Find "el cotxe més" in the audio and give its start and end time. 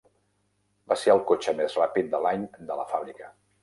1.15-1.79